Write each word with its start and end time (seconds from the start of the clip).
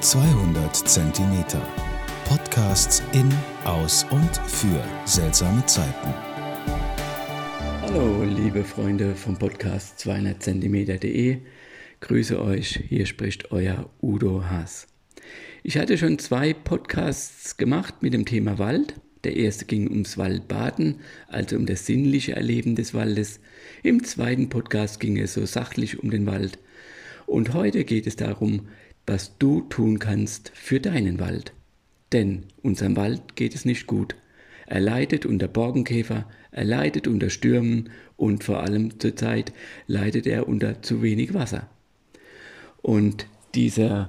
200 0.00 0.76
Zentimeter. 0.76 1.66
Podcasts 2.28 3.02
in, 3.12 3.32
aus 3.64 4.04
und 4.10 4.36
für 4.46 4.84
seltsame 5.06 5.64
Zeiten. 5.64 6.14
Hallo, 7.80 8.22
liebe 8.22 8.62
Freunde 8.62 9.14
vom 9.14 9.38
Podcast 9.38 9.98
200 10.00 10.42
Zentimeter.de. 10.42 11.38
Grüße 12.00 12.40
euch, 12.42 12.84
hier 12.88 13.06
spricht 13.06 13.52
euer 13.52 13.88
Udo 14.02 14.44
Haas. 14.44 14.86
Ich 15.62 15.78
hatte 15.78 15.96
schon 15.96 16.18
zwei 16.18 16.52
Podcasts 16.52 17.56
gemacht 17.56 18.02
mit 18.02 18.12
dem 18.12 18.26
Thema 18.26 18.58
Wald. 18.58 19.00
Der 19.24 19.34
erste 19.34 19.64
ging 19.64 19.88
ums 19.88 20.18
Waldbaden, 20.18 21.00
also 21.26 21.56
um 21.56 21.64
das 21.64 21.86
sinnliche 21.86 22.36
Erleben 22.36 22.76
des 22.76 22.92
Waldes. 22.92 23.40
Im 23.82 24.04
zweiten 24.04 24.50
Podcast 24.50 25.00
ging 25.00 25.18
es 25.18 25.32
so 25.32 25.46
sachlich 25.46 25.98
um 26.02 26.10
den 26.10 26.26
Wald. 26.26 26.58
Und 27.26 27.54
heute 27.54 27.84
geht 27.84 28.06
es 28.06 28.14
darum, 28.14 28.68
was 29.06 29.38
du 29.38 29.62
tun 29.62 29.98
kannst 29.98 30.50
für 30.54 30.80
deinen 30.80 31.20
Wald. 31.20 31.52
Denn 32.12 32.44
unserem 32.62 32.96
Wald 32.96 33.36
geht 33.36 33.54
es 33.54 33.64
nicht 33.64 33.86
gut. 33.86 34.16
Er 34.66 34.80
leidet 34.80 35.26
unter 35.26 35.48
Borkenkäfer, 35.48 36.28
er 36.50 36.64
leidet 36.64 37.06
unter 37.06 37.30
Stürmen 37.30 37.90
und 38.16 38.44
vor 38.44 38.62
allem 38.62 38.98
zurzeit 38.98 39.52
leidet 39.86 40.26
er 40.26 40.48
unter 40.48 40.82
zu 40.82 41.02
wenig 41.02 41.34
Wasser. 41.34 41.68
Und 42.82 43.26
diese 43.54 44.08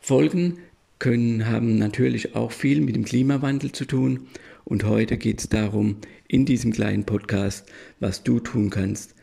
Folgen 0.00 0.58
können, 0.98 1.46
haben 1.46 1.78
natürlich 1.78 2.36
auch 2.36 2.52
viel 2.52 2.80
mit 2.80 2.94
dem 2.94 3.04
Klimawandel 3.04 3.72
zu 3.72 3.84
tun. 3.84 4.28
Und 4.64 4.84
heute 4.84 5.16
geht 5.16 5.40
es 5.40 5.48
darum, 5.48 5.96
in 6.28 6.44
diesem 6.46 6.72
kleinen 6.72 7.04
Podcast, 7.04 7.66
was 7.98 8.22
du 8.22 8.38
tun 8.38 8.70
kannst, 8.70 9.14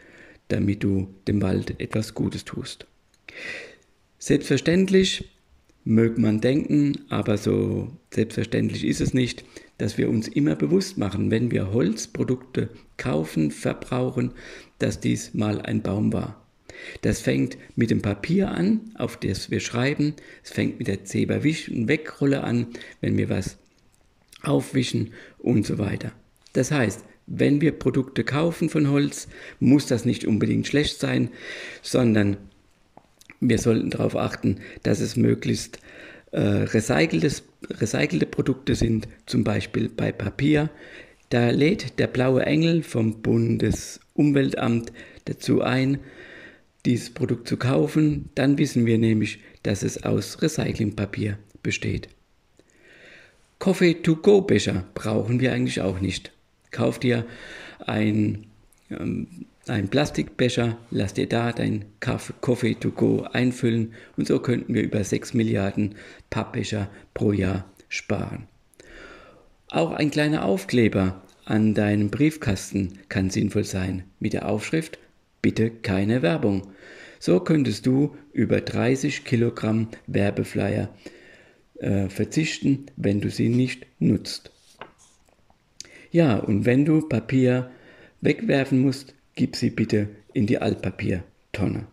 damit 0.50 0.84
du 0.84 1.08
dem 1.28 1.42
Wald 1.42 1.80
etwas 1.80 2.14
Gutes 2.14 2.44
tust. 2.45 2.86
Selbstverständlich 4.27 5.23
mögt 5.86 6.17
man 6.17 6.42
denken, 6.42 7.06
aber 7.08 7.38
so 7.38 7.94
selbstverständlich 8.14 8.84
ist 8.84 9.00
es 9.00 9.14
nicht, 9.14 9.45
dass 9.78 9.97
wir 9.97 10.09
uns 10.09 10.28
immer 10.28 10.58
bewusst 10.58 10.97
machen, 10.97 11.31
wenn 11.31 11.50
wir 11.50 11.72
Holzprodukte 11.72 12.67
kaufen, 12.97 13.52
verbrauchen, 13.52 14.34
dass 14.80 15.00
dies 15.00 15.34
mal 15.34 15.61
ein 15.61 15.81
Baum 15.81 16.11
war. 16.11 16.45
Das 17.03 17.22
fängt 17.22 17.58
mit 17.78 17.89
dem 17.89 18.02
Papier 18.02 18.52
an, 18.52 18.92
auf 18.95 19.16
das 19.16 19.50
wir 19.50 19.61
schreiben. 19.61 20.14
Es 20.44 20.52
fängt 20.52 20.78
mit 20.78 20.89
der 20.89 21.06
Zeberwisch- 21.06 21.69
und 21.69 21.88
Wegrolle 21.88 22.44
an, 22.44 22.67
wenn 23.00 23.17
wir 23.17 23.30
was 23.30 23.58
aufwischen 24.41 25.14
und 25.38 25.66
so 25.66 25.78
weiter. 25.78 26.12
Das 26.52 26.73
heißt, 26.73 27.06
wenn 27.28 27.62
wir 27.62 27.72
Produkte 27.72 28.25
kaufen 28.25 28.67
von 28.67 28.89
Holz, 28.89 29.30
muss 29.62 29.88
das 29.88 30.03
nicht 30.03 30.25
unbedingt 30.25 30.67
schlecht 30.67 31.00
sein, 31.00 31.30
sondern 31.81 32.36
wir 33.40 33.60
sollten 33.60 33.90
darauf 33.90 34.16
achten, 34.16 34.60
dass 34.84 35.00
es 35.00 35.16
möglichst 35.16 35.80
äh, 36.32 36.40
recycelte 36.40 38.26
Produkte 38.26 38.76
sind, 38.76 39.08
zum 39.26 39.44
Beispiel 39.44 39.90
bei 39.90 40.12
Papier. 40.12 40.70
Da 41.30 41.50
lädt 41.50 42.00
der 42.00 42.08
blaue 42.08 42.46
Engel 42.46 42.84
vom 42.84 43.22
Bundesumweltamt 43.22 44.92
dazu 45.26 45.62
ein, 45.62 46.00
dieses 46.86 47.10
Produkt 47.10 47.48
zu 47.50 47.58
kaufen, 47.58 48.30
dann 48.36 48.58
wissen 48.58 48.86
wir 48.86 48.98
nämlich, 48.98 49.40
dass 49.64 49.84
es 49.84 50.04
aus 50.04 50.42
Recyclingpapier 50.42 51.38
besteht. 51.62 52.08
Coffee-to-go-Becher 53.60 54.86
brauchen 54.94 55.40
wir 55.42 55.52
eigentlich 55.52 55.82
auch 55.82 56.00
nicht. 56.00 56.32
Kauf 56.72 57.00
dir 57.00 57.26
ein, 57.86 58.46
ähm, 58.90 59.28
ein 59.70 59.90
Plastikbecher, 59.90 60.78
lass 60.92 61.14
dir 61.14 61.28
da 61.28 61.52
dein 61.52 61.86
Coffee-to-go 62.00 63.28
einfüllen 63.32 63.94
und 64.16 64.28
so 64.28 64.40
könnten 64.40 64.74
wir 64.74 64.84
über 64.84 65.04
6 65.04 65.34
Milliarden 65.34 65.96
Pappbecher 66.30 66.90
pro 67.14 67.32
Jahr 67.32 67.66
sparen. 67.90 68.48
Auch 69.69 69.91
ein 69.91 70.12
kleiner 70.12 70.46
Aufkleber 70.46 71.22
an 71.46 71.74
deinem 71.74 72.09
Briefkasten 72.09 73.00
kann 73.09 73.30
sinnvoll 73.30 73.64
sein 73.64 74.03
mit 74.19 74.34
der 74.34 74.50
Aufschrift 74.50 75.00
Bitte 75.41 75.70
keine 75.70 76.22
Werbung. 76.22 76.68
So 77.20 77.40
könntest 77.40 77.86
du 77.86 78.16
über 78.34 78.62
30 78.62 79.24
Kilogramm 79.24 79.88
Werbeflyer 80.08 80.90
äh, 81.80 82.09
verzichten, 82.09 82.88
wenn 82.96 83.22
du 83.22 83.30
sie 83.30 83.50
nicht 83.50 83.86
nutzt. 84.00 84.52
Ja, 86.12 86.38
und 86.38 86.66
wenn 86.66 86.86
du 86.86 87.08
Papier 87.08 87.72
wegwerfen 88.22 88.80
musst, 88.80 89.14
gib 89.38 89.56
sie 89.56 89.70
bitte 89.70 90.09
in 90.34 90.48
die 90.48 90.58
Altpapiertonne. 90.58 91.88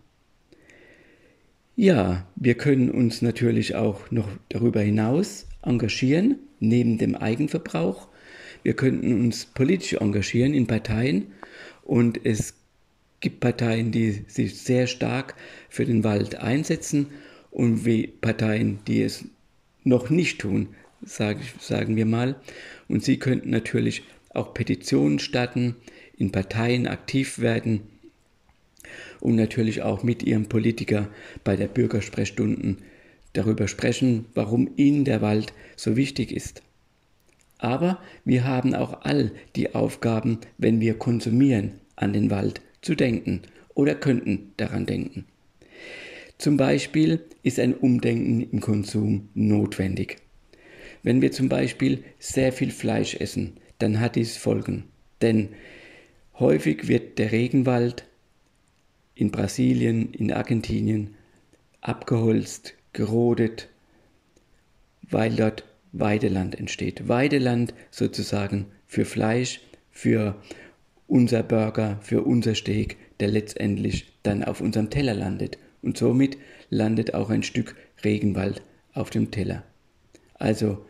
Ja, 1.76 2.26
wir 2.36 2.54
können 2.54 2.90
uns 2.90 3.22
natürlich 3.22 3.76
auch 3.76 4.10
noch 4.10 4.28
darüber 4.48 4.80
hinaus 4.80 5.46
engagieren, 5.62 6.38
neben 6.58 6.98
dem 6.98 7.14
Eigenverbrauch. 7.14 8.08
Wir 8.62 8.74
könnten 8.74 9.12
uns 9.24 9.44
politisch 9.44 9.94
engagieren 9.94 10.54
in 10.54 10.66
Parteien 10.66 11.26
und 11.82 12.24
es 12.24 12.54
gibt 13.20 13.40
Parteien, 13.40 13.92
die 13.92 14.24
sich 14.26 14.60
sehr 14.60 14.86
stark 14.86 15.34
für 15.68 15.84
den 15.84 16.02
Wald 16.02 16.36
einsetzen 16.36 17.08
und 17.50 17.84
wie 17.84 18.06
Parteien, 18.06 18.78
die 18.86 19.02
es 19.02 19.24
noch 19.82 20.08
nicht 20.10 20.40
tun, 20.40 20.68
sag, 21.04 21.38
sagen 21.60 21.96
wir 21.96 22.06
mal. 22.06 22.36
Und 22.88 23.04
sie 23.04 23.18
könnten 23.18 23.50
natürlich 23.50 24.04
auch 24.36 24.54
Petitionen 24.54 25.18
starten, 25.18 25.76
in 26.16 26.32
Parteien 26.32 26.86
aktiv 26.86 27.38
werden 27.38 27.80
und 29.20 29.36
natürlich 29.36 29.82
auch 29.82 30.02
mit 30.02 30.22
ihrem 30.22 30.46
Politiker 30.46 31.08
bei 31.42 31.56
der 31.56 31.68
Bürgersprechstunden 31.68 32.78
darüber 33.32 33.68
sprechen, 33.68 34.26
warum 34.34 34.70
ihnen 34.76 35.04
der 35.04 35.22
Wald 35.22 35.52
so 35.76 35.96
wichtig 35.96 36.32
ist. 36.32 36.62
Aber 37.58 37.98
wir 38.24 38.44
haben 38.44 38.74
auch 38.74 39.02
all 39.02 39.32
die 39.56 39.74
Aufgaben, 39.74 40.38
wenn 40.58 40.80
wir 40.80 40.94
konsumieren, 40.94 41.72
an 41.96 42.12
den 42.12 42.30
Wald 42.30 42.60
zu 42.82 42.94
denken 42.94 43.42
oder 43.74 43.94
könnten 43.94 44.52
daran 44.56 44.86
denken. 44.86 45.24
Zum 46.38 46.56
Beispiel 46.56 47.20
ist 47.42 47.58
ein 47.58 47.74
Umdenken 47.74 48.40
im 48.50 48.60
Konsum 48.60 49.28
notwendig. 49.34 50.16
Wenn 51.02 51.22
wir 51.22 51.32
zum 51.32 51.48
Beispiel 51.48 52.02
sehr 52.18 52.52
viel 52.52 52.70
Fleisch 52.70 53.14
essen, 53.14 53.54
dann 53.84 54.00
hat 54.00 54.16
dies 54.16 54.38
Folgen. 54.38 54.84
Denn 55.20 55.50
häufig 56.38 56.88
wird 56.88 57.18
der 57.18 57.32
Regenwald 57.32 58.06
in 59.14 59.30
Brasilien, 59.30 60.12
in 60.12 60.32
Argentinien 60.32 61.14
abgeholzt, 61.82 62.72
gerodet, 62.94 63.68
weil 65.02 65.36
dort 65.36 65.64
Weideland 65.92 66.58
entsteht. 66.58 67.08
Weideland 67.08 67.74
sozusagen 67.90 68.66
für 68.86 69.04
Fleisch, 69.04 69.60
für 69.90 70.42
unser 71.06 71.42
Burger, 71.42 71.98
für 72.00 72.22
unser 72.22 72.54
Steak, 72.54 72.96
der 73.20 73.28
letztendlich 73.28 74.06
dann 74.22 74.42
auf 74.42 74.62
unserem 74.62 74.88
Teller 74.88 75.14
landet. 75.14 75.58
Und 75.82 75.98
somit 75.98 76.38
landet 76.70 77.12
auch 77.12 77.28
ein 77.28 77.42
Stück 77.42 77.76
Regenwald 78.02 78.62
auf 78.94 79.10
dem 79.10 79.30
Teller. 79.30 79.62
Also, 80.34 80.86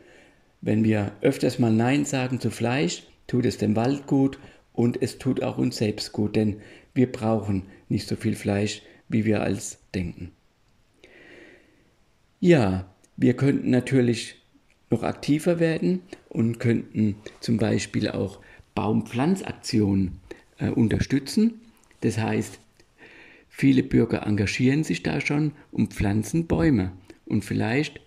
wenn 0.65 0.83
wir 0.83 1.13
öfters 1.21 1.59
mal 1.59 1.71
Nein 1.71 2.07
sagen 2.07 2.41
zu 2.41 2.51
Fleisch, 2.51 3.03
tut 3.27 3.45
es 3.45 3.59
dem 3.59 3.77
Wald 3.77 4.07
gut 4.07 4.39
und 4.73 5.01
es 5.03 5.19
tut 5.19 5.43
auch 5.43 5.59
uns 5.59 5.77
selbst 5.77 6.13
gut, 6.13 6.37
denn 6.37 6.57
wir 6.95 7.13
brauchen 7.13 7.65
nicht 7.91 8.09
so 8.09 8.17
viel 8.17 8.35
Fleisch, 8.35 8.81
wie 9.09 9.27
wir 9.27 9.43
als 9.43 9.79
denken. 9.95 10.33
Ja, 12.41 12.87
wir 13.17 13.35
könnten 13.35 13.71
natürlich 13.71 14.37
noch 14.89 15.03
aktiver 15.03 15.61
werden 15.61 16.01
und 16.31 16.59
könnten 16.61 17.17
zum 17.41 17.59
Beispiel 17.59 18.09
auch 18.09 18.41
Baumpflanzaktionen 18.75 20.21
äh, 20.59 20.71
unterstützen. 20.71 21.61
Das 22.01 22.17
heißt, 22.19 22.59
viele 23.49 23.83
Bürger 23.83 24.27
engagieren 24.27 24.83
sich 24.83 25.03
da 25.03 25.21
schon 25.21 25.53
und 25.71 25.93
pflanzen 25.93 26.47
Bäume. 26.47 26.93
Und 27.27 27.45
vielleicht 27.45 28.01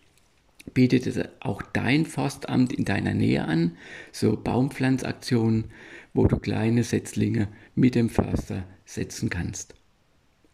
bietet 0.73 1.07
es 1.07 1.19
auch 1.39 1.61
dein 1.61 2.05
Forstamt 2.05 2.73
in 2.73 2.85
deiner 2.85 3.13
Nähe 3.13 3.45
an, 3.45 3.77
so 4.11 4.37
Baumpflanzaktionen, 4.37 5.65
wo 6.13 6.27
du 6.27 6.37
kleine 6.37 6.83
Setzlinge 6.83 7.47
mit 7.75 7.95
dem 7.95 8.09
Förster 8.09 8.65
setzen 8.85 9.29
kannst. 9.29 9.75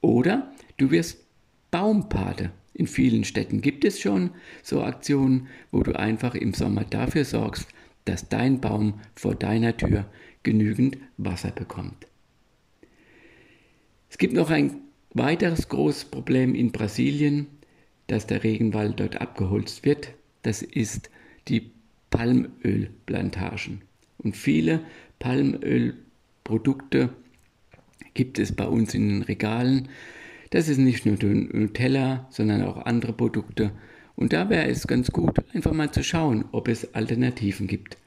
Oder 0.02 0.52
du 0.78 0.92
wirst 0.92 1.26
Baumpate. 1.72 2.52
In 2.76 2.88
vielen 2.88 3.24
Städten 3.24 3.62
gibt 3.62 3.86
es 3.86 4.00
schon 4.00 4.32
so 4.64 4.84
Aktionen, 4.84 5.48
wo 5.72 5.84
du 5.84 5.98
einfach 5.98 6.36
im 6.36 6.54
Sommer 6.54 6.84
dafür 6.84 7.24
sorgst, 7.24 7.68
dass 8.06 8.30
dein 8.30 8.60
Baum 8.62 9.00
vor 9.16 9.36
deiner 9.36 9.78
Tür 9.78 10.06
genügend 10.42 10.98
Wasser 11.18 11.52
bekommt. 11.52 12.08
Es 14.10 14.18
gibt 14.18 14.34
noch 14.34 14.50
ein 14.50 14.82
weiteres 15.14 15.70
großes 15.70 16.06
Problem 16.06 16.54
in 16.54 16.72
Brasilien, 16.72 17.48
dass 18.08 18.28
der 18.28 18.44
Regenwald 18.44 19.00
dort 19.00 19.22
abgeholzt 19.22 19.86
wird. 19.86 20.14
Das 20.42 20.62
ist 20.62 21.10
die 21.48 21.72
Palmölplantagen. 22.10 23.82
Und 24.18 24.36
viele 24.38 24.82
Palmölprodukte 25.20 27.10
gibt 28.14 28.40
es 28.40 28.52
bei 28.52 28.66
uns 28.66 28.94
in 28.94 29.10
den 29.10 29.22
Regalen. 29.24 29.90
Das 30.52 30.68
ist 30.70 30.78
nicht 30.78 31.06
nur 31.06 31.18
Nutella, 31.18 32.28
sondern 32.30 32.64
auch 32.64 32.86
andere 32.86 33.14
Produkte. 33.14 33.72
Und 34.16 34.34
da 34.34 34.50
wäre 34.50 34.68
es 34.68 34.86
ganz 34.86 35.12
gut, 35.12 35.40
einfach 35.54 35.74
mal 35.74 35.92
zu 35.92 36.04
schauen, 36.04 36.46
ob 36.52 36.68
es 36.68 36.94
Alternativen 36.94 37.68
gibt. 37.68 37.98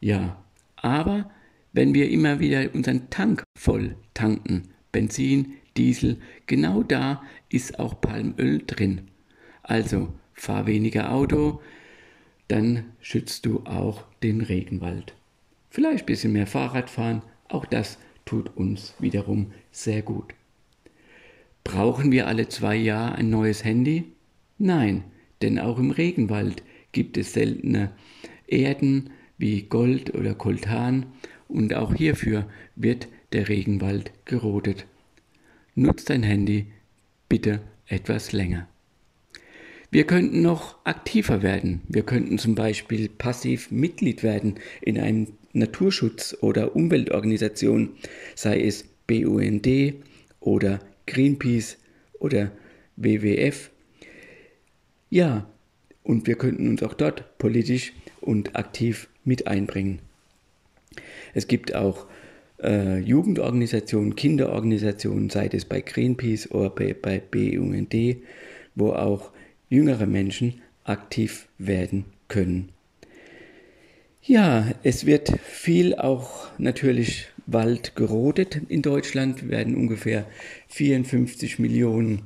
Ja, 0.00 0.42
aber 0.76 1.30
wenn 1.72 1.94
wir 1.94 2.10
immer 2.10 2.38
wieder 2.38 2.72
unseren 2.72 3.10
Tank 3.10 3.42
voll 3.58 3.96
tanken, 4.14 4.68
Benzin, 4.92 5.54
Diesel, 5.76 6.18
genau 6.46 6.84
da 6.84 7.22
ist 7.48 7.80
auch 7.80 8.00
Palmöl 8.00 8.62
drin. 8.64 9.08
Also 9.64 10.12
fahr 10.34 10.66
weniger 10.66 11.12
Auto, 11.12 11.60
dann 12.48 12.84
schützt 13.00 13.46
du 13.46 13.62
auch 13.64 14.04
den 14.22 14.42
Regenwald. 14.42 15.14
Vielleicht 15.70 16.04
ein 16.04 16.06
bisschen 16.06 16.32
mehr 16.32 16.46
Fahrrad 16.46 16.90
fahren, 16.90 17.22
auch 17.48 17.64
das 17.64 17.98
tut 18.26 18.56
uns 18.56 18.94
wiederum 19.00 19.52
sehr 19.72 20.02
gut. 20.02 20.34
Brauchen 21.64 22.12
wir 22.12 22.26
alle 22.26 22.48
zwei 22.48 22.76
Jahre 22.76 23.16
ein 23.16 23.30
neues 23.30 23.64
Handy? 23.64 24.04
Nein, 24.58 25.02
denn 25.40 25.58
auch 25.58 25.78
im 25.78 25.90
Regenwald 25.90 26.62
gibt 26.92 27.16
es 27.16 27.32
seltene 27.32 27.90
Erden 28.46 29.10
wie 29.38 29.62
Gold 29.62 30.14
oder 30.14 30.34
Koltan 30.34 31.06
und 31.48 31.74
auch 31.74 31.94
hierfür 31.94 32.46
wird 32.76 33.08
der 33.32 33.48
Regenwald 33.48 34.12
gerodet. 34.26 34.86
Nutzt 35.74 36.10
dein 36.10 36.22
Handy 36.22 36.66
bitte 37.28 37.62
etwas 37.86 38.32
länger. 38.32 38.68
Wir 39.94 40.08
könnten 40.08 40.42
noch 40.42 40.74
aktiver 40.82 41.44
werden. 41.44 41.82
Wir 41.86 42.02
könnten 42.02 42.36
zum 42.36 42.56
Beispiel 42.56 43.08
passiv 43.08 43.70
Mitglied 43.70 44.24
werden 44.24 44.56
in 44.80 44.98
einem 44.98 45.28
Naturschutz- 45.52 46.36
oder 46.40 46.74
Umweltorganisation, 46.74 47.90
sei 48.34 48.60
es 48.60 48.86
BUND 49.06 49.68
oder 50.40 50.80
Greenpeace 51.06 51.76
oder 52.18 52.50
WWF. 52.96 53.70
Ja, 55.10 55.48
und 56.02 56.26
wir 56.26 56.34
könnten 56.34 56.66
uns 56.66 56.82
auch 56.82 56.94
dort 56.94 57.38
politisch 57.38 57.92
und 58.20 58.56
aktiv 58.56 59.08
mit 59.24 59.46
einbringen. 59.46 60.00
Es 61.34 61.46
gibt 61.46 61.72
auch 61.72 62.06
äh, 62.60 62.98
Jugendorganisationen, 62.98 64.16
Kinderorganisationen, 64.16 65.30
sei 65.30 65.48
es 65.52 65.64
bei 65.64 65.82
Greenpeace 65.82 66.50
oder 66.50 66.70
bei, 66.70 66.96
bei 67.00 67.20
BUND, 67.20 67.94
wo 68.74 68.90
auch 68.90 69.30
jüngere 69.74 70.06
Menschen 70.06 70.62
aktiv 70.84 71.48
werden 71.58 72.04
können. 72.28 72.70
Ja, 74.22 74.72
es 74.82 75.04
wird 75.04 75.38
viel 75.42 75.94
auch 75.94 76.48
natürlich 76.58 77.26
Wald 77.46 77.94
gerodet 77.94 78.60
in 78.68 78.80
Deutschland. 78.80 79.48
Werden 79.48 79.76
ungefähr 79.76 80.26
54 80.68 81.58
Millionen 81.58 82.22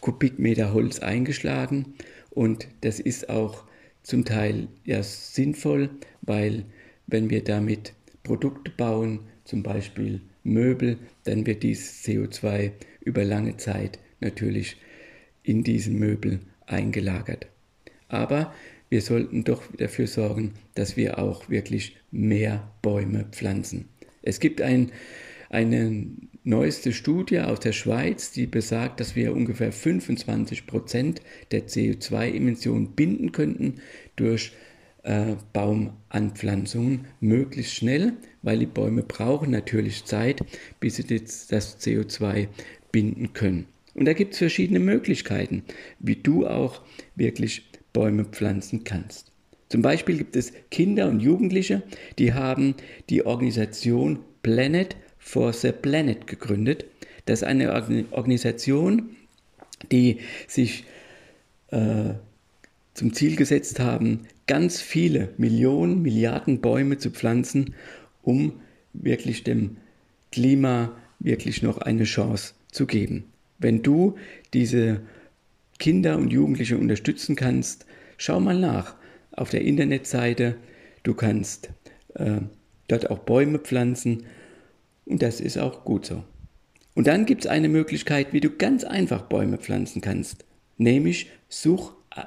Kubikmeter 0.00 0.72
Holz 0.72 1.00
eingeschlagen 1.00 1.94
und 2.30 2.68
das 2.82 3.00
ist 3.00 3.28
auch 3.28 3.64
zum 4.02 4.24
Teil 4.24 4.68
ja 4.84 5.02
sinnvoll, 5.02 5.90
weil 6.22 6.64
wenn 7.06 7.28
wir 7.30 7.44
damit 7.44 7.94
Produkte 8.22 8.70
bauen, 8.70 9.20
zum 9.44 9.62
Beispiel 9.62 10.20
Möbel, 10.44 10.98
dann 11.24 11.44
wird 11.46 11.64
dieses 11.64 12.04
CO2 12.04 12.70
über 13.00 13.24
lange 13.24 13.56
Zeit 13.56 13.98
natürlich 14.20 14.76
in 15.42 15.64
diesen 15.64 15.98
Möbel 15.98 16.40
eingelagert. 16.70 17.46
Aber 18.08 18.52
wir 18.88 19.02
sollten 19.02 19.44
doch 19.44 19.62
dafür 19.76 20.06
sorgen, 20.06 20.54
dass 20.74 20.96
wir 20.96 21.18
auch 21.18 21.48
wirklich 21.48 21.96
mehr 22.10 22.70
Bäume 22.82 23.26
pflanzen. 23.30 23.88
Es 24.22 24.40
gibt 24.40 24.60
ein, 24.60 24.90
eine 25.48 26.06
neueste 26.42 26.92
Studie 26.92 27.40
aus 27.40 27.60
der 27.60 27.72
Schweiz, 27.72 28.32
die 28.32 28.46
besagt, 28.46 29.00
dass 29.00 29.14
wir 29.14 29.34
ungefähr 29.34 29.72
25 29.72 30.66
Prozent 30.66 31.20
der 31.52 31.68
CO2-Emissionen 31.68 32.92
binden 32.92 33.32
könnten 33.32 33.80
durch 34.16 34.52
äh, 35.02 35.36
Baumanpflanzungen 35.52 37.06
möglichst 37.20 37.74
schnell, 37.74 38.14
weil 38.42 38.58
die 38.58 38.66
Bäume 38.66 39.02
brauchen 39.02 39.50
natürlich 39.50 40.04
Zeit, 40.04 40.40
bis 40.80 40.96
sie 40.96 41.04
das 41.04 41.80
CO2 41.80 42.48
binden 42.90 43.32
können. 43.32 43.66
Und 44.00 44.06
da 44.06 44.14
gibt 44.14 44.32
es 44.32 44.38
verschiedene 44.38 44.80
Möglichkeiten, 44.80 45.62
wie 45.98 46.16
du 46.16 46.46
auch 46.46 46.80
wirklich 47.16 47.70
Bäume 47.92 48.24
pflanzen 48.24 48.82
kannst. 48.82 49.30
Zum 49.68 49.82
Beispiel 49.82 50.16
gibt 50.16 50.36
es 50.36 50.54
Kinder 50.70 51.06
und 51.06 51.20
Jugendliche, 51.20 51.82
die 52.18 52.32
haben 52.32 52.76
die 53.10 53.26
Organisation 53.26 54.20
Planet 54.42 54.96
for 55.18 55.52
the 55.52 55.70
Planet 55.70 56.26
gegründet. 56.26 56.86
Das 57.26 57.42
ist 57.42 57.46
eine 57.46 57.74
Organisation, 58.10 59.10
die 59.92 60.20
sich 60.48 60.84
äh, 61.68 62.14
zum 62.94 63.12
Ziel 63.12 63.36
gesetzt 63.36 63.80
haben, 63.80 64.20
ganz 64.46 64.80
viele 64.80 65.34
Millionen, 65.36 66.00
Milliarden 66.00 66.62
Bäume 66.62 66.96
zu 66.96 67.10
pflanzen, 67.10 67.74
um 68.22 68.62
wirklich 68.94 69.44
dem 69.44 69.76
Klima 70.32 70.96
wirklich 71.18 71.62
noch 71.62 71.76
eine 71.76 72.04
Chance 72.04 72.54
zu 72.72 72.86
geben. 72.86 73.24
Wenn 73.60 73.82
du 73.82 74.16
diese 74.52 75.02
Kinder 75.78 76.16
und 76.18 76.32
Jugendliche 76.32 76.76
unterstützen 76.76 77.36
kannst, 77.36 77.86
schau 78.16 78.40
mal 78.40 78.58
nach 78.58 78.96
auf 79.32 79.50
der 79.50 79.62
Internetseite. 79.62 80.56
Du 81.02 81.14
kannst 81.14 81.70
äh, 82.14 82.40
dort 82.88 83.10
auch 83.10 83.20
Bäume 83.20 83.58
pflanzen 83.58 84.24
und 85.04 85.22
das 85.22 85.40
ist 85.40 85.58
auch 85.58 85.84
gut 85.84 86.06
so. 86.06 86.24
Und 86.94 87.06
dann 87.06 87.24
gibt 87.24 87.44
es 87.44 87.50
eine 87.50 87.68
Möglichkeit, 87.68 88.32
wie 88.32 88.40
du 88.40 88.50
ganz 88.50 88.84
einfach 88.84 89.22
Bäume 89.22 89.58
pflanzen 89.58 90.02
kannst, 90.02 90.44
nämlich 90.76 91.30
such 91.48 91.92
äh, 92.14 92.24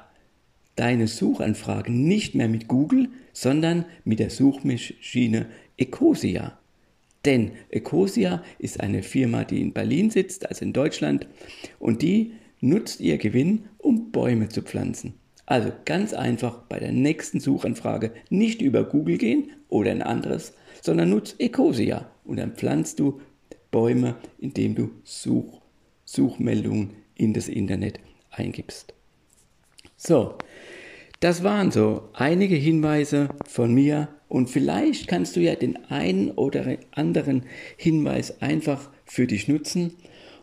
deine 0.76 1.06
Suchanfragen 1.06 2.06
nicht 2.06 2.34
mehr 2.34 2.48
mit 2.48 2.68
Google, 2.68 3.08
sondern 3.32 3.84
mit 4.04 4.20
der 4.20 4.30
Suchmaschine 4.30 5.46
Ecosia. 5.76 6.58
Denn 7.24 7.52
Ecosia 7.70 8.42
ist 8.58 8.80
eine 8.80 9.02
Firma, 9.02 9.44
die 9.44 9.60
in 9.60 9.72
Berlin 9.72 10.10
sitzt, 10.10 10.48
also 10.48 10.64
in 10.64 10.72
Deutschland, 10.72 11.26
und 11.78 12.02
die 12.02 12.32
nutzt 12.60 13.00
ihr 13.00 13.18
Gewinn, 13.18 13.66
um 13.78 14.10
Bäume 14.10 14.48
zu 14.48 14.62
pflanzen. 14.62 15.14
Also 15.46 15.72
ganz 15.84 16.14
einfach 16.14 16.62
bei 16.68 16.78
der 16.78 16.92
nächsten 16.92 17.40
Suchanfrage 17.40 18.12
nicht 18.30 18.62
über 18.62 18.84
Google 18.84 19.18
gehen 19.18 19.50
oder 19.68 19.90
ein 19.90 20.02
anderes, 20.02 20.54
sondern 20.80 21.10
nutzt 21.10 21.40
Ecosia 21.40 22.10
und 22.24 22.38
dann 22.38 22.54
pflanzt 22.54 23.00
du 23.00 23.20
Bäume, 23.70 24.16
indem 24.38 24.74
du 24.74 24.90
Such, 25.02 25.60
Suchmeldungen 26.04 26.90
in 27.14 27.34
das 27.34 27.48
Internet 27.48 28.00
eingibst. 28.30 28.94
So, 29.96 30.36
das 31.20 31.42
waren 31.42 31.70
so 31.70 32.08
einige 32.12 32.56
Hinweise 32.56 33.28
von 33.46 33.72
mir 33.74 34.08
und 34.28 34.50
vielleicht 34.50 35.08
kannst 35.08 35.36
du 35.36 35.40
ja 35.40 35.54
den 35.54 35.76
einen 35.86 36.30
oder 36.32 36.78
anderen 36.92 37.44
Hinweis 37.76 38.40
einfach 38.42 38.90
für 39.04 39.26
dich 39.26 39.48
nutzen 39.48 39.94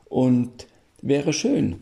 und 0.05 0.67
wäre 1.01 1.33
schön, 1.33 1.77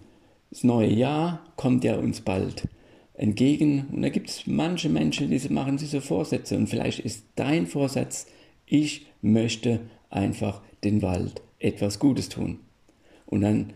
das 0.50 0.63
neue 0.63 0.91
Jahr 0.91 1.46
kommt 1.56 1.84
ja 1.84 1.96
uns 1.96 2.22
bald 2.22 2.68
entgegen 3.13 3.88
und 3.91 4.01
da 4.01 4.10
gibt 4.10 4.29
es 4.29 4.48
manche 4.48 4.89
Menschen, 4.89 5.29
die 5.29 5.53
machen 5.53 5.77
sich 5.77 5.89
so 5.89 6.00
Vorsätze 6.00 6.58
und 6.58 6.68
vielleicht 6.68 7.00
ist 7.00 7.25
dein 7.36 7.68
Vorsatz, 7.68 8.27
ich 8.65 9.08
möchte 9.22 9.82
einfach 10.10 10.62
den 10.84 11.01
Wald 11.01 11.41
etwas 11.60 12.00
Gutes 12.00 12.29
tun. 12.29 12.60
Und 13.25 13.41
dann 13.41 13.74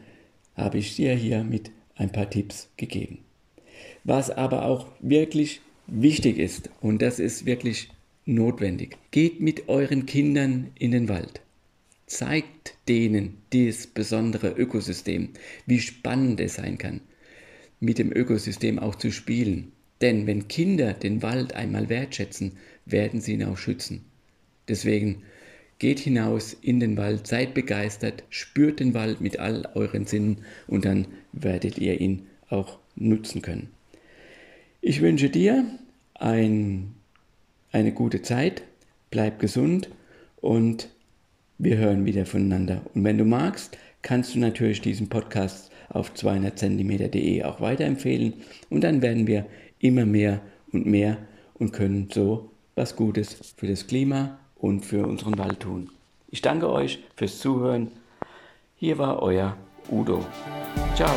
habe 0.56 0.78
ich 0.78 0.96
dir 0.96 1.14
hier 1.14 1.44
mit 1.44 1.72
ein 1.96 2.12
paar 2.12 2.30
Tipps 2.30 2.70
gegeben. 2.78 3.20
Was 4.04 4.30
aber 4.30 4.66
auch 4.66 4.88
wirklich 5.00 5.62
wichtig 5.88 6.38
ist, 6.38 6.70
und 6.82 7.02
das 7.02 7.20
ist 7.20 7.46
wirklich 7.46 7.90
notwendig, 8.26 8.98
geht 9.12 9.42
mit 9.42 9.70
euren 9.70 10.06
Kindern 10.06 10.72
in 10.78 10.92
den 10.92 11.10
Wald. 11.10 11.42
Zeigt 12.06 12.76
denen 12.88 13.38
dieses 13.52 13.88
besondere 13.88 14.50
Ökosystem, 14.52 15.30
wie 15.66 15.80
spannend 15.80 16.40
es 16.40 16.56
sein 16.56 16.78
kann, 16.78 17.02
mit 17.80 17.98
dem 17.98 18.12
Ökosystem 18.12 18.80
auch 18.80 18.96
zu 18.96 19.12
spielen. 19.12 19.72
Denn 20.02 20.28
wenn 20.28 20.48
Kinder 20.48 20.94
den 20.94 21.22
Wald 21.22 21.54
einmal 21.54 21.90
wertschätzen, 21.90 22.54
werden 22.86 23.22
sie 23.22 23.34
ihn 23.34 23.44
auch 23.46 23.58
schützen. 23.58 24.04
Deswegen 24.68 25.24
geht 25.80 26.00
hinaus 26.00 26.56
in 26.62 26.80
den 26.80 26.98
Wald, 26.98 27.28
seid 27.28 27.54
begeistert, 27.54 28.24
spürt 28.30 28.80
den 28.80 28.94
Wald 28.94 29.22
mit 29.22 29.40
all 29.40 29.68
euren 29.74 30.06
Sinnen 30.06 30.40
und 30.68 30.86
dann 30.86 31.08
werdet 31.32 31.78
ihr 31.78 32.00
ihn 32.00 32.28
auch 32.50 32.80
nutzen 32.96 33.42
können. 33.42 33.70
Ich 34.82 35.02
wünsche 35.02 35.30
dir 35.30 35.66
ein, 36.14 36.94
eine 37.74 37.92
gute 37.92 38.22
Zeit, 38.22 38.64
bleib 39.12 39.40
gesund 39.40 39.90
und 40.40 40.88
wir 41.58 41.78
hören 41.78 42.06
wieder 42.06 42.26
voneinander. 42.26 42.82
Und 42.94 43.04
wenn 43.04 43.18
du 43.18 43.26
magst, 43.26 43.78
kannst 44.02 44.36
du 44.36 44.40
natürlich 44.40 44.82
diesen 44.82 45.10
Podcast 45.10 45.72
auf 45.90 46.14
200cm.de 46.14 47.44
auch 47.44 47.60
weiterempfehlen 47.60 48.34
und 48.70 48.84
dann 48.84 49.02
werden 49.02 49.28
wir 49.28 49.46
immer 49.80 50.06
mehr 50.06 50.40
und 50.72 50.86
mehr 50.86 51.18
und 51.56 51.74
können 51.74 52.10
so 52.12 52.52
was 52.76 52.96
Gutes 52.96 53.54
für 53.58 53.68
das 53.68 53.86
Klima 53.88 54.40
und 54.56 54.86
für 54.86 55.06
unseren 55.06 55.38
Wald 55.38 55.60
tun. 55.60 55.90
Ich 56.30 56.42
danke 56.42 56.72
euch 56.72 57.00
fürs 57.16 57.40
Zuhören. 57.40 57.90
Hier 58.76 58.98
war 58.98 59.22
euer 59.22 59.56
Udo. 59.92 60.26
Ciao. 60.96 61.14